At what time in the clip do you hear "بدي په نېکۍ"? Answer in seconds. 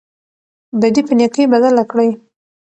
0.81-1.43